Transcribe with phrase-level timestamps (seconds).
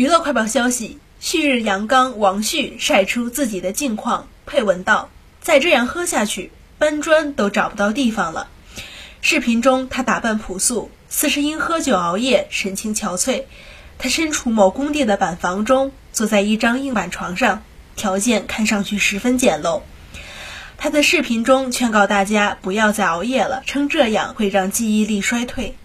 [0.00, 5.10] 娱乐快报消息，旭日阳刚王旭晒出自己的近况，配文道，
[5.42, 8.48] 再这样喝下去，搬砖都找不到地方了。
[9.20, 13.42] 视频中他打扮朴素，似是因喝酒熬夜，神情憔悴。
[13.98, 17.62] 他身处某工地的板房中，坐在一张硬板床上，
[17.94, 19.82] 条件看上去十分简陋。
[20.78, 25.76] 他在视频中劝告大家不要再熬夜了，称这样会让记忆力衰退。